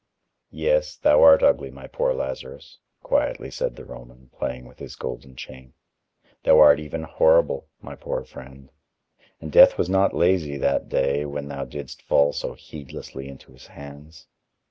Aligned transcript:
"Yes, 0.49 0.95
thou 0.95 1.21
art 1.21 1.43
ugly, 1.43 1.69
my 1.69 1.85
poor 1.85 2.11
Lazarus," 2.15 2.79
quietly 3.03 3.51
said 3.51 3.75
the 3.75 3.85
Roman, 3.85 4.31
playing 4.33 4.65
with 4.65 4.79
his 4.79 4.95
golden 4.95 5.35
chain; 5.35 5.75
"thou 6.43 6.57
art 6.59 6.79
even 6.79 7.03
horrible, 7.03 7.67
my 7.83 7.95
poor 7.95 8.23
friend; 8.23 8.71
and 9.39 9.51
Death 9.51 9.77
was 9.77 9.89
not 9.91 10.15
lazy 10.15 10.57
that 10.57 10.89
day 10.89 11.23
when 11.23 11.47
thou 11.49 11.65
didst 11.65 12.01
fall 12.01 12.33
so 12.33 12.53
heedlessly 12.55 13.27
into 13.29 13.51
his 13.51 13.67
hands. 13.67 14.25